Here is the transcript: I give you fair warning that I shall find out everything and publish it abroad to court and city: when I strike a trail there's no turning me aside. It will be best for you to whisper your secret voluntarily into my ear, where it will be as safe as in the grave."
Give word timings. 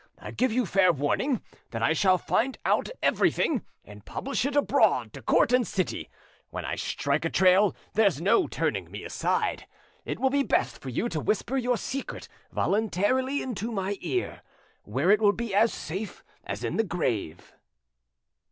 I 0.17 0.31
give 0.31 0.51
you 0.51 0.65
fair 0.65 0.91
warning 0.91 1.43
that 1.69 1.83
I 1.83 1.93
shall 1.93 2.17
find 2.17 2.57
out 2.65 2.89
everything 3.03 3.63
and 3.85 4.03
publish 4.03 4.45
it 4.45 4.55
abroad 4.55 5.13
to 5.13 5.21
court 5.21 5.51
and 5.53 5.67
city: 5.67 6.09
when 6.49 6.65
I 6.65 6.75
strike 6.75 7.23
a 7.23 7.29
trail 7.29 7.75
there's 7.93 8.19
no 8.19 8.47
turning 8.47 8.89
me 8.89 9.03
aside. 9.03 9.67
It 10.03 10.17
will 10.17 10.31
be 10.31 10.41
best 10.41 10.81
for 10.81 10.89
you 10.89 11.07
to 11.09 11.19
whisper 11.19 11.55
your 11.55 11.77
secret 11.77 12.27
voluntarily 12.51 13.43
into 13.43 13.71
my 13.71 13.99
ear, 14.01 14.41
where 14.85 15.11
it 15.11 15.21
will 15.21 15.33
be 15.33 15.53
as 15.53 15.71
safe 15.71 16.23
as 16.45 16.63
in 16.63 16.77
the 16.77 16.83
grave." 16.83 17.53